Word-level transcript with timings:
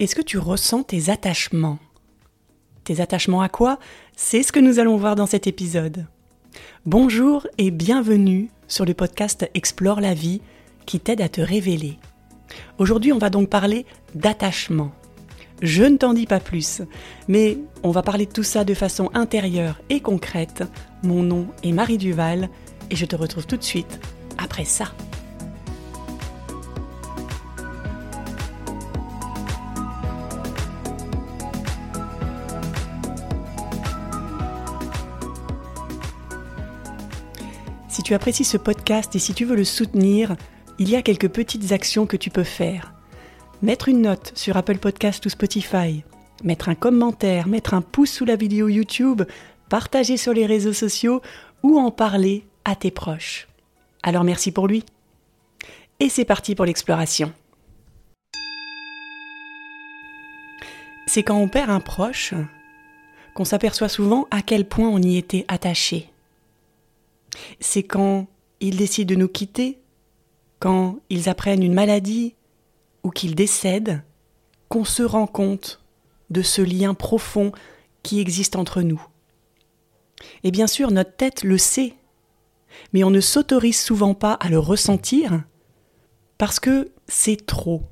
Est-ce 0.00 0.14
que 0.14 0.22
tu 0.22 0.38
ressens 0.38 0.84
tes 0.84 1.10
attachements? 1.10 1.78
Tes 2.84 3.02
attachements 3.02 3.42
à 3.42 3.50
quoi? 3.50 3.78
C'est 4.16 4.42
ce 4.42 4.50
que 4.50 4.58
nous 4.58 4.78
allons 4.78 4.96
voir 4.96 5.14
dans 5.14 5.26
cet 5.26 5.46
épisode. 5.46 6.06
Bonjour 6.86 7.46
et 7.58 7.70
bienvenue 7.70 8.48
sur 8.66 8.86
le 8.86 8.94
podcast 8.94 9.46
Explore 9.52 10.00
la 10.00 10.14
vie 10.14 10.40
qui 10.86 11.00
t'aide 11.00 11.20
à 11.20 11.28
te 11.28 11.42
révéler. 11.42 11.98
Aujourd'hui, 12.78 13.12
on 13.12 13.18
va 13.18 13.28
donc 13.28 13.50
parler 13.50 13.84
d'attachement. 14.14 14.90
Je 15.60 15.84
ne 15.84 15.98
t'en 15.98 16.14
dis 16.14 16.24
pas 16.24 16.40
plus, 16.40 16.80
mais 17.28 17.58
on 17.82 17.90
va 17.90 18.02
parler 18.02 18.24
de 18.24 18.32
tout 18.32 18.42
ça 18.42 18.64
de 18.64 18.72
façon 18.72 19.10
intérieure 19.12 19.82
et 19.90 20.00
concrète. 20.00 20.64
Mon 21.02 21.22
nom 21.22 21.46
est 21.62 21.72
Marie 21.72 21.98
Duval 21.98 22.48
et 22.88 22.96
je 22.96 23.04
te 23.04 23.16
retrouve 23.16 23.46
tout 23.46 23.58
de 23.58 23.62
suite 23.62 24.00
après 24.38 24.64
ça. 24.64 24.94
Si 38.00 38.04
tu 38.04 38.14
apprécies 38.14 38.44
ce 38.44 38.56
podcast 38.56 39.14
et 39.14 39.18
si 39.18 39.34
tu 39.34 39.44
veux 39.44 39.54
le 39.54 39.62
soutenir, 39.62 40.34
il 40.78 40.88
y 40.88 40.96
a 40.96 41.02
quelques 41.02 41.28
petites 41.28 41.72
actions 41.72 42.06
que 42.06 42.16
tu 42.16 42.30
peux 42.30 42.44
faire. 42.44 42.94
Mettre 43.60 43.90
une 43.90 44.00
note 44.00 44.32
sur 44.34 44.56
Apple 44.56 44.78
Podcast 44.78 45.26
ou 45.26 45.28
Spotify, 45.28 46.02
mettre 46.42 46.70
un 46.70 46.74
commentaire, 46.74 47.46
mettre 47.46 47.74
un 47.74 47.82
pouce 47.82 48.10
sous 48.10 48.24
la 48.24 48.36
vidéo 48.36 48.70
YouTube, 48.70 49.24
partager 49.68 50.16
sur 50.16 50.32
les 50.32 50.46
réseaux 50.46 50.72
sociaux 50.72 51.20
ou 51.62 51.78
en 51.78 51.90
parler 51.90 52.46
à 52.64 52.74
tes 52.74 52.90
proches. 52.90 53.48
Alors 54.02 54.24
merci 54.24 54.50
pour 54.50 54.66
lui. 54.66 54.82
Et 55.98 56.08
c'est 56.08 56.24
parti 56.24 56.54
pour 56.54 56.64
l'exploration. 56.64 57.34
C'est 61.06 61.22
quand 61.22 61.36
on 61.36 61.48
perd 61.48 61.68
un 61.68 61.80
proche 61.80 62.32
qu'on 63.34 63.44
s'aperçoit 63.44 63.90
souvent 63.90 64.26
à 64.30 64.40
quel 64.40 64.64
point 64.64 64.88
on 64.88 65.02
y 65.02 65.18
était 65.18 65.44
attaché 65.48 66.09
c'est 67.60 67.82
quand 67.82 68.26
ils 68.60 68.76
décident 68.76 69.14
de 69.14 69.18
nous 69.18 69.28
quitter, 69.28 69.78
quand 70.58 70.98
ils 71.08 71.28
apprennent 71.28 71.62
une 71.62 71.74
maladie 71.74 72.34
ou 73.02 73.10
qu'ils 73.10 73.34
décèdent, 73.34 74.02
qu'on 74.68 74.84
se 74.84 75.02
rend 75.02 75.26
compte 75.26 75.80
de 76.28 76.42
ce 76.42 76.62
lien 76.62 76.94
profond 76.94 77.52
qui 78.02 78.20
existe 78.20 78.56
entre 78.56 78.82
nous. 78.82 79.02
Et 80.44 80.50
bien 80.50 80.66
sûr, 80.66 80.90
notre 80.90 81.16
tête 81.16 81.42
le 81.42 81.58
sait, 81.58 81.94
mais 82.92 83.04
on 83.04 83.10
ne 83.10 83.20
s'autorise 83.20 83.80
souvent 83.80 84.14
pas 84.14 84.34
à 84.34 84.48
le 84.48 84.58
ressentir 84.58 85.42
parce 86.38 86.60
que 86.60 86.90
c'est 87.08 87.46
trop. 87.46 87.82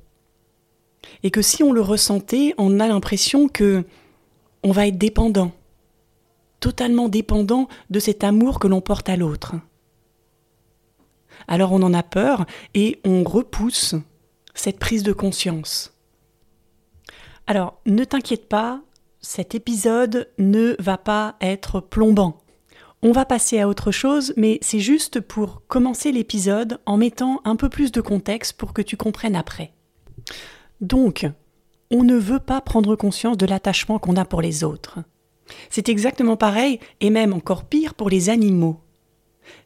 Et 1.23 1.31
que 1.31 1.41
si 1.41 1.63
on 1.63 1.71
le 1.71 1.81
ressentait, 1.81 2.53
on 2.57 2.79
a 2.79 2.87
l'impression 2.87 3.47
que 3.47 3.83
on 4.63 4.71
va 4.71 4.87
être 4.87 4.97
dépendant, 4.97 5.51
totalement 6.69 7.09
dépendant 7.09 7.67
de 7.89 7.99
cet 7.99 8.23
amour 8.23 8.59
que 8.59 8.67
l'on 8.67 8.79
porte 8.79 9.09
à 9.09 9.15
l'autre. 9.15 9.55
Alors 11.47 11.71
on 11.71 11.81
en 11.81 11.95
a 11.95 12.03
peur 12.03 12.45
et 12.75 12.99
on 13.03 13.23
repousse 13.23 13.95
cette 14.53 14.77
prise 14.77 15.01
de 15.01 15.11
conscience. 15.11 15.97
Alors 17.47 17.81
ne 17.87 18.03
t'inquiète 18.03 18.47
pas, 18.47 18.81
cet 19.19 19.55
épisode 19.55 20.29
ne 20.37 20.75
va 20.77 20.99
pas 20.99 21.37
être 21.41 21.79
plombant. 21.79 22.37
On 23.01 23.13
va 23.13 23.25
passer 23.25 23.59
à 23.59 23.67
autre 23.67 23.89
chose, 23.89 24.31
mais 24.37 24.59
c'est 24.61 24.79
juste 24.79 25.21
pour 25.21 25.63
commencer 25.65 26.11
l'épisode 26.11 26.79
en 26.85 26.97
mettant 26.97 27.41
un 27.45 27.55
peu 27.55 27.69
plus 27.69 27.91
de 27.91 28.01
contexte 28.01 28.53
pour 28.53 28.73
que 28.73 28.83
tu 28.83 28.95
comprennes 28.95 29.35
après. 29.35 29.73
Donc, 30.81 31.25
on 31.89 32.03
ne 32.03 32.15
veut 32.15 32.39
pas 32.39 32.61
prendre 32.61 32.95
conscience 32.95 33.37
de 33.37 33.47
l'attachement 33.47 33.97
qu'on 33.97 34.17
a 34.17 34.25
pour 34.25 34.43
les 34.43 34.63
autres. 34.63 34.99
C'est 35.69 35.89
exactement 35.89 36.37
pareil, 36.37 36.79
et 36.99 37.09
même 37.09 37.33
encore 37.33 37.65
pire 37.65 37.93
pour 37.93 38.09
les 38.09 38.29
animaux. 38.29 38.79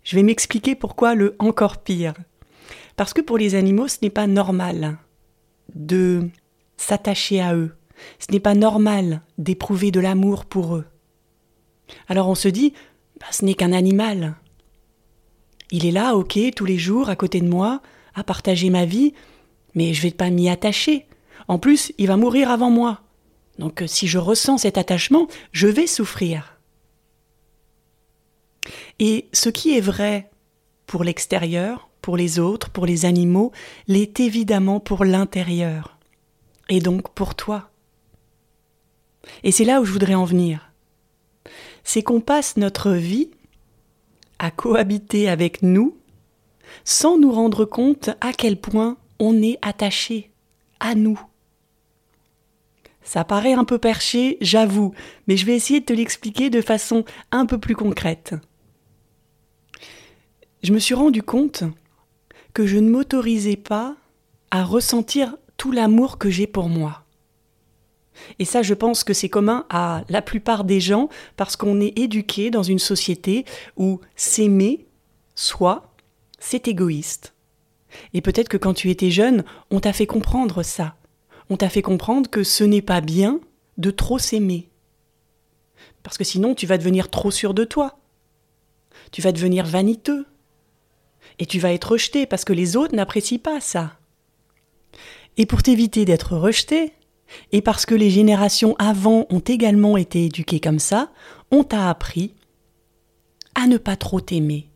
Je 0.03 0.15
vais 0.15 0.23
m'expliquer 0.23 0.75
pourquoi 0.75 1.15
le 1.15 1.35
encore 1.39 1.77
pire. 1.77 2.13
Parce 2.95 3.13
que 3.13 3.21
pour 3.21 3.37
les 3.37 3.55
animaux, 3.55 3.87
ce 3.87 3.97
n'est 4.01 4.09
pas 4.09 4.27
normal 4.27 4.97
de 5.73 6.29
s'attacher 6.77 7.41
à 7.41 7.55
eux. 7.55 7.75
Ce 8.19 8.31
n'est 8.31 8.39
pas 8.39 8.55
normal 8.55 9.21
d'éprouver 9.37 9.91
de 9.91 9.99
l'amour 9.99 10.45
pour 10.45 10.75
eux. 10.75 10.85
Alors 12.07 12.27
on 12.27 12.35
se 12.35 12.47
dit, 12.47 12.73
bah, 13.19 13.27
ce 13.31 13.45
n'est 13.45 13.53
qu'un 13.53 13.73
animal. 13.73 14.35
Il 15.71 15.85
est 15.85 15.91
là, 15.91 16.15
ok, 16.15 16.37
tous 16.55 16.65
les 16.65 16.77
jours, 16.77 17.09
à 17.09 17.15
côté 17.15 17.41
de 17.41 17.47
moi, 17.47 17.81
à 18.15 18.23
partager 18.23 18.69
ma 18.69 18.85
vie, 18.85 19.13
mais 19.75 19.93
je 19.93 20.01
vais 20.01 20.11
pas 20.11 20.29
m'y 20.29 20.49
attacher. 20.49 21.07
En 21.47 21.57
plus, 21.57 21.93
il 21.97 22.07
va 22.07 22.17
mourir 22.17 22.51
avant 22.51 22.69
moi. 22.69 23.01
Donc 23.59 23.81
euh, 23.81 23.87
si 23.87 24.07
je 24.07 24.17
ressens 24.17 24.59
cet 24.59 24.77
attachement, 24.77 25.27
je 25.51 25.67
vais 25.67 25.87
souffrir. 25.87 26.59
Et 28.99 29.27
ce 29.33 29.49
qui 29.49 29.75
est 29.77 29.81
vrai 29.81 30.29
pour 30.85 31.03
l'extérieur, 31.03 31.89
pour 32.01 32.17
les 32.17 32.39
autres, 32.39 32.69
pour 32.69 32.85
les 32.85 33.05
animaux, 33.05 33.51
l'est 33.87 34.19
évidemment 34.19 34.79
pour 34.79 35.05
l'intérieur, 35.05 35.97
et 36.69 36.79
donc 36.79 37.09
pour 37.13 37.35
toi. 37.35 37.69
Et 39.43 39.51
c'est 39.51 39.65
là 39.65 39.81
où 39.81 39.85
je 39.85 39.91
voudrais 39.91 40.15
en 40.15 40.25
venir. 40.25 40.71
C'est 41.83 42.03
qu'on 42.03 42.21
passe 42.21 42.57
notre 42.57 42.91
vie 42.91 43.31
à 44.39 44.51
cohabiter 44.51 45.29
avec 45.29 45.61
nous 45.61 45.97
sans 46.83 47.17
nous 47.17 47.31
rendre 47.31 47.65
compte 47.65 48.09
à 48.21 48.33
quel 48.33 48.59
point 48.59 48.97
on 49.19 49.41
est 49.41 49.57
attaché 49.61 50.31
à 50.79 50.95
nous. 50.95 51.19
Ça 53.03 53.23
paraît 53.23 53.53
un 53.53 53.65
peu 53.65 53.77
perché, 53.77 54.37
j'avoue, 54.41 54.93
mais 55.27 55.37
je 55.37 55.45
vais 55.45 55.55
essayer 55.55 55.81
de 55.81 55.85
te 55.85 55.93
l'expliquer 55.93 56.49
de 56.49 56.61
façon 56.61 57.03
un 57.31 57.45
peu 57.45 57.57
plus 57.57 57.75
concrète. 57.75 58.35
Je 60.63 60.71
me 60.71 60.79
suis 60.79 60.95
rendu 60.95 61.21
compte 61.21 61.63
que 62.53 62.65
je 62.65 62.77
ne 62.77 62.89
m'autorisais 62.89 63.57
pas 63.57 63.95
à 64.51 64.63
ressentir 64.63 65.35
tout 65.57 65.71
l'amour 65.71 66.17
que 66.17 66.29
j'ai 66.29 66.47
pour 66.47 66.69
moi. 66.69 67.03
Et 68.39 68.45
ça, 68.45 68.61
je 68.61 68.73
pense 68.73 69.03
que 69.03 69.13
c'est 69.13 69.29
commun 69.29 69.65
à 69.69 70.03
la 70.07 70.21
plupart 70.21 70.63
des 70.63 70.79
gens 70.79 71.09
parce 71.35 71.55
qu'on 71.55 71.81
est 71.81 71.97
éduqué 71.97 72.51
dans 72.51 72.63
une 72.63 72.79
société 72.79 73.43
où 73.75 73.99
s'aimer, 74.15 74.85
soi, 75.35 75.93
c'est 76.39 76.67
égoïste. 76.67 77.33
Et 78.13 78.21
peut-être 78.21 78.49
que 78.49 78.57
quand 78.57 78.73
tu 78.73 78.89
étais 78.89 79.11
jeune, 79.11 79.43
on 79.71 79.79
t'a 79.79 79.93
fait 79.93 80.07
comprendre 80.07 80.63
ça 80.63 80.95
on 81.49 81.57
t'a 81.57 81.69
fait 81.69 81.81
comprendre 81.81 82.29
que 82.29 82.43
ce 82.43 82.63
n'est 82.63 82.81
pas 82.81 83.01
bien 83.01 83.39
de 83.77 83.91
trop 83.91 84.19
s'aimer. 84.19 84.69
Parce 86.03 86.17
que 86.17 86.23
sinon, 86.23 86.55
tu 86.55 86.65
vas 86.65 86.77
devenir 86.77 87.09
trop 87.09 87.31
sûr 87.31 87.53
de 87.53 87.63
toi. 87.63 87.99
Tu 89.11 89.21
vas 89.21 89.31
devenir 89.31 89.65
vaniteux. 89.65 90.25
Et 91.39 91.45
tu 91.45 91.59
vas 91.59 91.73
être 91.73 91.91
rejeté 91.91 92.25
parce 92.25 92.45
que 92.45 92.53
les 92.53 92.75
autres 92.75 92.95
n'apprécient 92.95 93.39
pas 93.39 93.59
ça. 93.59 93.97
Et 95.37 95.45
pour 95.45 95.63
t'éviter 95.63 96.05
d'être 96.05 96.37
rejeté, 96.37 96.93
et 97.51 97.61
parce 97.61 97.85
que 97.85 97.95
les 97.95 98.09
générations 98.09 98.75
avant 98.77 99.25
ont 99.29 99.39
également 99.39 99.97
été 99.97 100.25
éduquées 100.25 100.59
comme 100.59 100.79
ça, 100.79 101.11
on 101.49 101.63
t'a 101.63 101.89
appris 101.89 102.33
à 103.55 103.65
ne 103.67 103.77
pas 103.77 103.95
trop 103.95 104.21
t'aimer. 104.21 104.69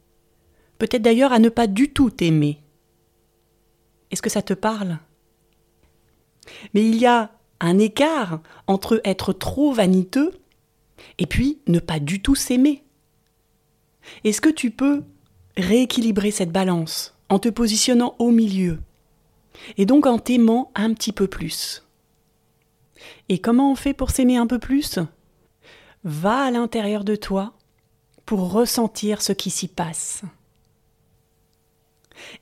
Peut-être 0.80 1.02
d'ailleurs 1.02 1.34
à 1.34 1.40
ne 1.40 1.50
pas 1.50 1.68
du 1.68 1.92
tout 1.92 2.10
t'aimer. 2.10 2.60
Est-ce 4.10 4.22
que 4.22 4.30
ça 4.30 4.42
te 4.42 4.54
parle? 4.54 5.00
Mais 6.74 6.88
il 6.88 6.98
y 6.98 7.06
a 7.06 7.32
un 7.60 7.80
écart 7.80 8.40
entre 8.68 9.02
être 9.04 9.34
trop 9.34 9.74
vaniteux 9.74 10.32
et 11.18 11.26
puis 11.26 11.60
ne 11.68 11.80
pas 11.80 12.00
du 12.00 12.22
tout 12.22 12.36
s'aimer. 12.36 12.84
Est-ce 14.24 14.42
que 14.42 14.50
tu 14.50 14.72
peux 14.72 15.04
rééquilibrer 15.58 16.32
cette 16.32 16.52
balance 16.52 17.16
en 17.30 17.40
te 17.40 17.50
positionnant 17.50 18.16
au 18.20 18.32
milieu 18.32 18.80
et 19.78 19.86
donc 19.86 20.06
en 20.06 20.20
t'aimant 20.20 20.72
un 20.76 20.94
petit 20.94 21.14
peu 21.14 21.28
plus? 21.28 21.84
Et 23.30 23.40
comment 23.40 23.72
on 23.72 23.76
fait 23.76 23.94
pour 23.94 24.12
s'aimer 24.12 24.38
un 24.38 24.48
peu 24.48 24.60
plus? 24.60 25.00
Va 26.04 26.44
à 26.44 26.52
l'intérieur 26.52 27.04
de 27.04 27.16
toi 27.16 27.54
pour 28.26 28.52
ressentir 28.52 29.22
ce 29.22 29.34
qui 29.34 29.50
s'y 29.50 29.68
passe. 29.68 30.22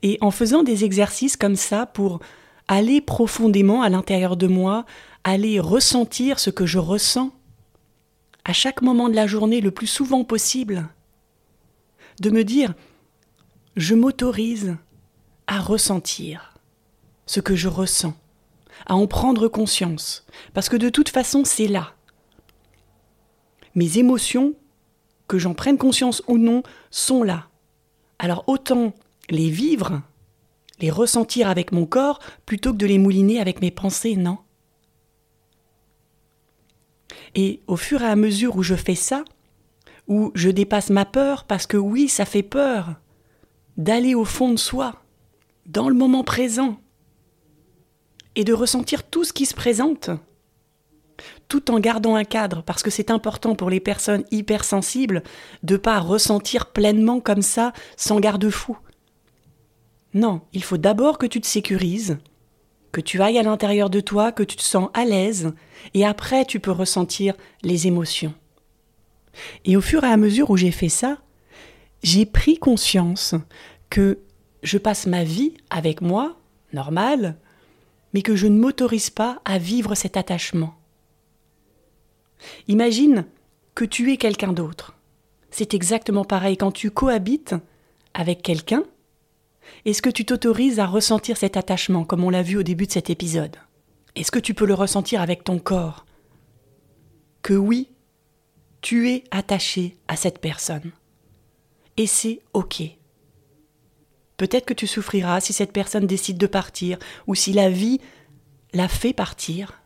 Et 0.02 0.18
en 0.20 0.30
faisant 0.30 0.62
des 0.62 0.84
exercices 0.84 1.36
comme 1.36 1.56
ça 1.56 1.86
pour 1.86 2.20
aller 2.68 3.00
profondément 3.00 3.82
à 3.82 3.88
l'intérieur 3.88 4.36
de 4.36 4.46
moi, 4.46 4.84
aller 5.24 5.60
ressentir 5.60 6.38
ce 6.38 6.50
que 6.50 6.66
je 6.66 6.78
ressens 6.78 7.32
à 8.44 8.52
chaque 8.52 8.82
moment 8.82 9.08
de 9.08 9.14
la 9.14 9.26
journée 9.26 9.60
le 9.60 9.72
plus 9.72 9.88
souvent 9.88 10.22
possible, 10.22 10.88
de 12.20 12.30
me 12.30 12.44
dire 12.44 12.74
je 13.76 13.94
m'autorise 13.94 14.76
à 15.46 15.60
ressentir 15.60 16.54
ce 17.26 17.40
que 17.40 17.56
je 17.56 17.68
ressens, 17.68 18.14
à 18.86 18.94
en 18.94 19.06
prendre 19.06 19.48
conscience, 19.48 20.24
parce 20.54 20.68
que 20.68 20.76
de 20.76 20.88
toute 20.88 21.08
façon 21.08 21.44
c'est 21.44 21.66
là. 21.66 21.92
Mes 23.74 23.98
émotions, 23.98 24.54
que 25.28 25.38
j'en 25.38 25.54
prenne 25.54 25.76
conscience 25.76 26.22
ou 26.28 26.38
non, 26.38 26.62
sont 26.90 27.22
là. 27.22 27.48
Alors 28.18 28.44
autant 28.46 28.94
les 29.28 29.50
vivre 29.50 30.02
les 30.80 30.90
ressentir 30.90 31.48
avec 31.48 31.72
mon 31.72 31.86
corps 31.86 32.20
plutôt 32.44 32.72
que 32.72 32.78
de 32.78 32.86
les 32.86 32.98
mouliner 32.98 33.40
avec 33.40 33.60
mes 33.60 33.70
pensées, 33.70 34.16
non? 34.16 34.38
Et 37.34 37.62
au 37.66 37.76
fur 37.76 38.02
et 38.02 38.06
à 38.06 38.16
mesure 38.16 38.56
où 38.56 38.62
je 38.62 38.74
fais 38.74 38.94
ça, 38.94 39.24
où 40.08 40.30
je 40.34 40.50
dépasse 40.50 40.90
ma 40.90 41.04
peur, 41.04 41.44
parce 41.44 41.66
que 41.66 41.76
oui, 41.76 42.08
ça 42.08 42.24
fait 42.24 42.42
peur, 42.42 42.94
d'aller 43.76 44.14
au 44.14 44.24
fond 44.24 44.52
de 44.52 44.58
soi, 44.58 45.02
dans 45.66 45.88
le 45.88 45.94
moment 45.94 46.24
présent, 46.24 46.80
et 48.36 48.44
de 48.44 48.52
ressentir 48.52 49.02
tout 49.02 49.24
ce 49.24 49.32
qui 49.32 49.46
se 49.46 49.54
présente, 49.54 50.10
tout 51.48 51.70
en 51.70 51.80
gardant 51.80 52.14
un 52.14 52.24
cadre, 52.24 52.62
parce 52.62 52.82
que 52.82 52.90
c'est 52.90 53.10
important 53.10 53.54
pour 53.54 53.70
les 53.70 53.80
personnes 53.80 54.24
hypersensibles 54.30 55.22
de 55.62 55.76
pas 55.76 55.98
ressentir 55.98 56.66
pleinement 56.66 57.20
comme 57.20 57.42
ça, 57.42 57.72
sans 57.96 58.20
garde-fou. 58.20 58.76
Non, 60.16 60.40
il 60.54 60.64
faut 60.64 60.78
d'abord 60.78 61.18
que 61.18 61.26
tu 61.26 61.42
te 61.42 61.46
sécurises, 61.46 62.16
que 62.90 63.02
tu 63.02 63.20
ailles 63.20 63.38
à 63.38 63.42
l'intérieur 63.42 63.90
de 63.90 64.00
toi, 64.00 64.32
que 64.32 64.42
tu 64.42 64.56
te 64.56 64.62
sens 64.62 64.88
à 64.94 65.04
l'aise, 65.04 65.52
et 65.92 66.06
après 66.06 66.46
tu 66.46 66.58
peux 66.58 66.70
ressentir 66.70 67.34
les 67.62 67.86
émotions. 67.86 68.32
Et 69.66 69.76
au 69.76 69.82
fur 69.82 70.04
et 70.04 70.10
à 70.10 70.16
mesure 70.16 70.48
où 70.48 70.56
j'ai 70.56 70.70
fait 70.70 70.88
ça, 70.88 71.18
j'ai 72.02 72.24
pris 72.24 72.56
conscience 72.56 73.34
que 73.90 74.20
je 74.62 74.78
passe 74.78 75.06
ma 75.06 75.22
vie 75.22 75.52
avec 75.68 76.00
moi, 76.00 76.38
normal, 76.72 77.36
mais 78.14 78.22
que 78.22 78.36
je 78.36 78.46
ne 78.46 78.58
m'autorise 78.58 79.10
pas 79.10 79.42
à 79.44 79.58
vivre 79.58 79.94
cet 79.94 80.16
attachement. 80.16 80.76
Imagine 82.68 83.26
que 83.74 83.84
tu 83.84 84.10
es 84.14 84.16
quelqu'un 84.16 84.54
d'autre. 84.54 84.96
C'est 85.50 85.74
exactement 85.74 86.24
pareil 86.24 86.56
quand 86.56 86.72
tu 86.72 86.90
cohabites 86.90 87.54
avec 88.14 88.40
quelqu'un. 88.40 88.82
Est-ce 89.84 90.02
que 90.02 90.10
tu 90.10 90.24
t'autorises 90.24 90.80
à 90.80 90.86
ressentir 90.86 91.36
cet 91.36 91.56
attachement 91.56 92.04
comme 92.04 92.24
on 92.24 92.30
l'a 92.30 92.42
vu 92.42 92.56
au 92.56 92.62
début 92.62 92.86
de 92.86 92.92
cet 92.92 93.10
épisode? 93.10 93.56
Est-ce 94.14 94.30
que 94.30 94.38
tu 94.38 94.54
peux 94.54 94.66
le 94.66 94.74
ressentir 94.74 95.20
avec 95.20 95.44
ton 95.44 95.58
corps? 95.58 96.06
Que 97.42 97.54
oui, 97.54 97.88
tu 98.80 99.10
es 99.10 99.24
attaché 99.30 99.96
à 100.08 100.16
cette 100.16 100.40
personne. 100.40 100.92
Et 101.96 102.06
c'est 102.06 102.40
OK. 102.52 102.82
Peut-être 104.36 104.66
que 104.66 104.74
tu 104.74 104.86
souffriras 104.86 105.40
si 105.40 105.52
cette 105.52 105.72
personne 105.72 106.06
décide 106.06 106.38
de 106.38 106.46
partir 106.46 106.98
ou 107.26 107.34
si 107.34 107.52
la 107.52 107.70
vie 107.70 108.00
la 108.72 108.88
fait 108.88 109.12
partir. 109.12 109.82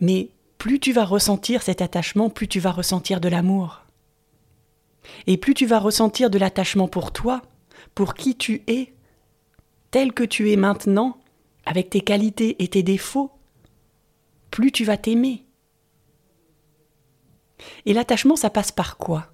Mais 0.00 0.30
plus 0.58 0.80
tu 0.80 0.92
vas 0.92 1.04
ressentir 1.04 1.62
cet 1.62 1.82
attachement, 1.82 2.30
plus 2.30 2.48
tu 2.48 2.60
vas 2.60 2.70
ressentir 2.70 3.20
de 3.20 3.28
l'amour. 3.28 3.82
Et 5.26 5.36
plus 5.36 5.54
tu 5.54 5.66
vas 5.66 5.78
ressentir 5.78 6.30
de 6.30 6.38
l'attachement 6.38 6.88
pour 6.88 7.12
toi, 7.12 7.42
pour 7.94 8.14
qui 8.14 8.36
tu 8.36 8.62
es, 8.66 8.92
tel 9.90 10.12
que 10.12 10.24
tu 10.24 10.50
es 10.50 10.56
maintenant, 10.56 11.18
avec 11.66 11.90
tes 11.90 12.00
qualités 12.00 12.62
et 12.62 12.68
tes 12.68 12.82
défauts, 12.82 13.32
plus 14.50 14.72
tu 14.72 14.84
vas 14.84 14.96
t'aimer. 14.96 15.44
Et 17.86 17.92
l'attachement, 17.92 18.36
ça 18.36 18.50
passe 18.50 18.72
par 18.72 18.96
quoi? 18.96 19.28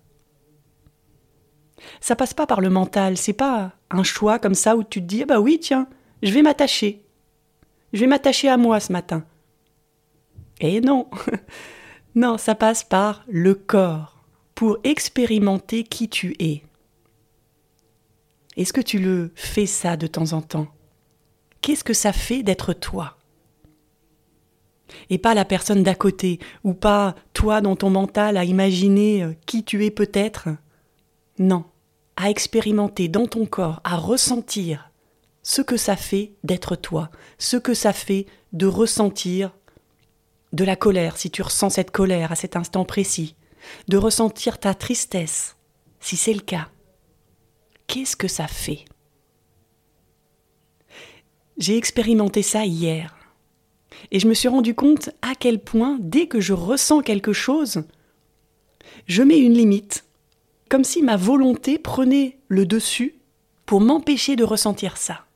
Ça 2.00 2.16
passe 2.16 2.34
pas 2.34 2.46
par 2.46 2.60
le 2.60 2.70
mental, 2.70 3.16
c'est 3.16 3.32
pas 3.32 3.72
un 3.90 4.02
choix 4.02 4.38
comme 4.38 4.54
ça 4.54 4.76
où 4.76 4.84
tu 4.84 5.00
te 5.00 5.06
dis, 5.06 5.22
ah 5.22 5.26
bah 5.26 5.40
oui, 5.40 5.58
tiens, 5.58 5.88
je 6.22 6.32
vais 6.32 6.42
m'attacher. 6.42 7.02
Je 7.92 8.00
vais 8.00 8.06
m'attacher 8.06 8.48
à 8.48 8.56
moi 8.56 8.80
ce 8.80 8.92
matin. 8.92 9.24
Et 10.60 10.80
non, 10.80 11.08
non, 12.14 12.38
ça 12.38 12.54
passe 12.54 12.84
par 12.84 13.24
le 13.28 13.54
corps, 13.54 14.22
pour 14.54 14.78
expérimenter 14.84 15.84
qui 15.84 16.08
tu 16.08 16.36
es. 16.38 16.62
Est-ce 18.56 18.72
que 18.72 18.80
tu 18.80 18.98
le 18.98 19.32
fais 19.34 19.66
ça 19.66 19.96
de 19.96 20.06
temps 20.06 20.32
en 20.32 20.42
temps? 20.42 20.68
Qu'est-ce 21.60 21.84
que 21.84 21.94
ça 21.94 22.12
fait 22.12 22.42
d'être 22.42 22.72
toi? 22.72 23.16
Et 25.08 25.18
pas 25.18 25.34
la 25.34 25.44
personne 25.44 25.82
d'à 25.82 25.94
côté, 25.94 26.40
ou 26.64 26.74
pas 26.74 27.14
toi 27.32 27.60
dans 27.60 27.76
ton 27.76 27.90
mental 27.90 28.36
à 28.36 28.44
imaginer 28.44 29.22
euh, 29.22 29.34
qui 29.46 29.62
tu 29.62 29.84
es 29.84 29.90
peut-être? 29.90 30.48
Non, 31.38 31.64
à 32.16 32.28
expérimenter 32.28 33.08
dans 33.08 33.26
ton 33.26 33.46
corps, 33.46 33.80
à 33.84 33.96
ressentir 33.96 34.90
ce 35.42 35.62
que 35.62 35.76
ça 35.76 35.96
fait 35.96 36.32
d'être 36.44 36.76
toi, 36.76 37.10
ce 37.38 37.56
que 37.56 37.72
ça 37.72 37.92
fait 37.92 38.26
de 38.52 38.66
ressentir 38.66 39.52
de 40.52 40.64
la 40.64 40.76
colère 40.76 41.16
si 41.16 41.30
tu 41.30 41.42
ressens 41.42 41.70
cette 41.70 41.92
colère 41.92 42.32
à 42.32 42.36
cet 42.36 42.56
instant 42.56 42.84
précis, 42.84 43.36
de 43.88 43.96
ressentir 43.96 44.58
ta 44.58 44.74
tristesse 44.74 45.56
si 46.00 46.16
c'est 46.16 46.34
le 46.34 46.40
cas. 46.40 46.68
Qu'est-ce 47.90 48.14
que 48.14 48.28
ça 48.28 48.46
fait? 48.46 48.84
J'ai 51.58 51.76
expérimenté 51.76 52.40
ça 52.40 52.64
hier 52.64 53.16
et 54.12 54.20
je 54.20 54.28
me 54.28 54.34
suis 54.34 54.46
rendu 54.46 54.76
compte 54.76 55.10
à 55.22 55.34
quel 55.34 55.58
point 55.58 55.98
dès 55.98 56.28
que 56.28 56.38
je 56.38 56.52
ressens 56.52 57.00
quelque 57.00 57.32
chose, 57.32 57.82
je 59.08 59.24
mets 59.24 59.40
une 59.40 59.54
limite 59.54 60.04
comme 60.68 60.84
si 60.84 61.02
ma 61.02 61.16
volonté 61.16 61.80
prenait 61.80 62.38
le 62.46 62.64
dessus 62.64 63.16
pour 63.66 63.80
m'empêcher 63.80 64.36
de 64.36 64.44
ressentir 64.44 64.96
ça. 64.96 65.26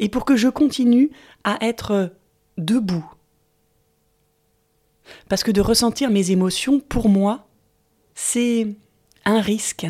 Et 0.00 0.08
pour 0.08 0.24
que 0.24 0.34
je 0.34 0.48
continue 0.48 1.12
à 1.44 1.64
être 1.64 2.12
debout. 2.58 3.08
Parce 5.28 5.44
que 5.44 5.52
de 5.52 5.60
ressentir 5.60 6.10
mes 6.10 6.32
émotions, 6.32 6.80
pour 6.80 7.08
moi, 7.08 7.46
c'est 8.16 8.74
un 9.24 9.40
risque. 9.40 9.86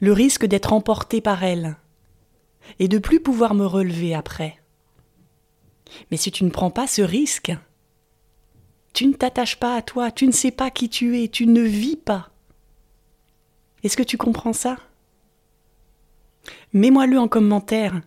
Le 0.00 0.12
risque 0.12 0.44
d'être 0.44 0.72
emporté 0.72 1.20
par 1.20 1.42
elles 1.44 1.76
et 2.78 2.88
de 2.88 2.98
plus 2.98 3.20
pouvoir 3.20 3.54
me 3.54 3.66
relever 3.66 4.14
après. 4.14 4.60
Mais 6.10 6.16
si 6.16 6.30
tu 6.30 6.44
ne 6.44 6.50
prends 6.50 6.70
pas 6.70 6.86
ce 6.86 7.02
risque, 7.02 7.52
tu 8.92 9.06
ne 9.06 9.14
t'attaches 9.14 9.58
pas 9.58 9.76
à 9.76 9.82
toi, 9.82 10.10
tu 10.10 10.26
ne 10.26 10.32
sais 10.32 10.50
pas 10.50 10.70
qui 10.70 10.88
tu 10.88 11.22
es, 11.22 11.28
tu 11.28 11.46
ne 11.46 11.62
vis 11.62 11.96
pas. 11.96 12.30
Est-ce 13.82 13.96
que 13.96 14.02
tu 14.02 14.16
comprends 14.16 14.52
ça? 14.52 14.76
Mets-moi-le 16.72 17.18
en 17.18 17.28
commentaire. 17.28 18.00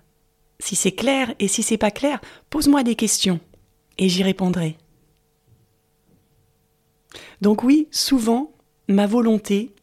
Si 0.59 0.75
c'est 0.75 0.91
clair 0.91 1.33
et 1.39 1.47
si 1.47 1.63
c'est 1.63 1.77
pas 1.77 1.91
clair, 1.91 2.19
pose-moi 2.49 2.83
des 2.83 2.95
questions 2.95 3.39
et 3.97 4.09
j'y 4.09 4.23
répondrai. 4.23 4.77
Donc 7.41 7.63
oui, 7.63 7.87
souvent, 7.91 8.51
ma 8.87 9.07
volonté, 9.07 9.73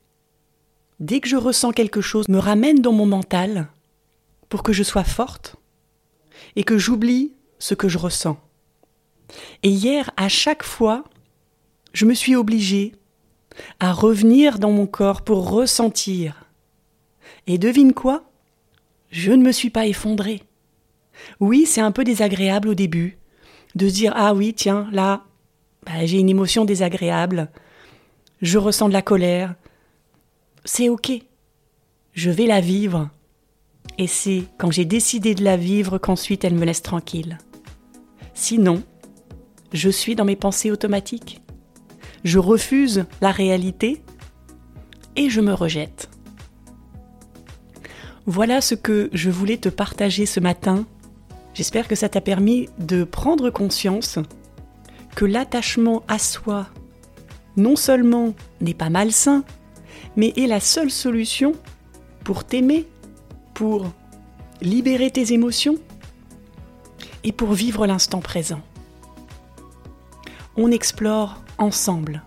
dès 1.00 1.20
que 1.20 1.28
je 1.28 1.36
ressens 1.36 1.72
quelque 1.72 2.00
chose, 2.00 2.28
me 2.28 2.38
ramène 2.38 2.80
dans 2.80 2.92
mon 2.92 3.06
mental 3.06 3.68
pour 4.48 4.62
que 4.62 4.72
je 4.72 4.82
sois 4.82 5.04
forte 5.04 5.56
et 6.54 6.64
que 6.64 6.78
j'oublie 6.78 7.32
ce 7.58 7.74
que 7.74 7.88
je 7.88 7.98
ressens. 7.98 8.38
Et 9.62 9.70
hier, 9.70 10.10
à 10.16 10.28
chaque 10.28 10.62
fois, 10.62 11.04
je 11.92 12.04
me 12.04 12.14
suis 12.14 12.36
obligée 12.36 12.92
à 13.80 13.92
revenir 13.92 14.58
dans 14.58 14.70
mon 14.70 14.86
corps 14.86 15.22
pour 15.22 15.50
ressentir. 15.50 16.44
Et 17.46 17.58
devine 17.58 17.92
quoi? 17.92 18.30
Je 19.10 19.32
ne 19.32 19.42
me 19.42 19.52
suis 19.52 19.70
pas 19.70 19.86
effondrée. 19.86 20.42
Oui, 21.40 21.64
c'est 21.66 21.80
un 21.80 21.92
peu 21.92 22.04
désagréable 22.04 22.68
au 22.68 22.74
début 22.74 23.18
de 23.74 23.88
dire 23.88 24.12
Ah 24.16 24.34
oui, 24.34 24.52
tiens, 24.54 24.88
là, 24.92 25.24
bah, 25.84 26.04
j'ai 26.04 26.18
une 26.18 26.28
émotion 26.28 26.64
désagréable, 26.64 27.48
je 28.42 28.58
ressens 28.58 28.88
de 28.88 28.92
la 28.92 29.02
colère. 29.02 29.54
C'est 30.66 30.88
ok. 30.88 31.12
Je 32.12 32.30
vais 32.30 32.46
la 32.46 32.60
vivre. 32.60 33.08
Et 33.98 34.08
c'est 34.08 34.42
quand 34.58 34.72
j'ai 34.72 34.84
décidé 34.84 35.36
de 35.36 35.44
la 35.44 35.56
vivre 35.56 35.96
qu'ensuite 35.98 36.44
elle 36.44 36.56
me 36.56 36.64
laisse 36.64 36.82
tranquille. 36.82 37.38
Sinon, 38.34 38.82
je 39.72 39.88
suis 39.88 40.16
dans 40.16 40.24
mes 40.24 40.34
pensées 40.34 40.72
automatiques. 40.72 41.40
Je 42.24 42.40
refuse 42.40 43.04
la 43.20 43.30
réalité 43.30 44.02
et 45.14 45.30
je 45.30 45.40
me 45.40 45.54
rejette. 45.54 46.10
Voilà 48.26 48.60
ce 48.60 48.74
que 48.74 49.08
je 49.12 49.30
voulais 49.30 49.58
te 49.58 49.68
partager 49.68 50.26
ce 50.26 50.40
matin. 50.40 50.84
J'espère 51.54 51.86
que 51.86 51.94
ça 51.94 52.08
t'a 52.08 52.20
permis 52.20 52.68
de 52.78 53.04
prendre 53.04 53.50
conscience 53.50 54.18
que 55.14 55.24
l'attachement 55.24 56.02
à 56.08 56.18
soi, 56.18 56.66
non 57.56 57.76
seulement 57.76 58.34
n'est 58.60 58.74
pas 58.74 58.90
malsain, 58.90 59.44
mais 60.16 60.32
est 60.36 60.46
la 60.46 60.60
seule 60.60 60.90
solution 60.90 61.54
pour 62.24 62.44
t'aimer, 62.44 62.86
pour 63.54 63.86
libérer 64.60 65.10
tes 65.10 65.32
émotions 65.32 65.76
et 67.24 67.32
pour 67.32 67.52
vivre 67.52 67.86
l'instant 67.86 68.20
présent 68.20 68.60
on 70.56 70.70
explore 70.70 71.42
ensemble. 71.58 72.22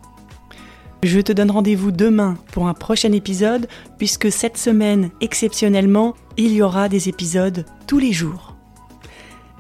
Je 1.04 1.20
te 1.20 1.32
donne 1.32 1.52
rendez-vous 1.52 1.92
demain 1.92 2.38
pour 2.52 2.68
un 2.68 2.74
prochain 2.74 3.12
épisode, 3.14 3.68
puisque 3.98 4.32
cette 4.32 4.58
semaine, 4.58 5.12
exceptionnellement, 5.22 6.16
il 6.38 6.52
y 6.52 6.62
aura 6.62 6.90
des 6.90 7.10
épisodes 7.10 7.66
tous 7.88 8.00
les 8.00 8.12
jours. 8.12 8.56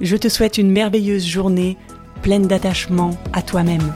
Je 0.01 0.17
te 0.17 0.27
souhaite 0.27 0.57
une 0.57 0.71
merveilleuse 0.71 1.25
journée 1.25 1.77
pleine 2.21 2.47
d'attachement 2.47 3.11
à 3.33 3.41
toi-même. 3.41 3.93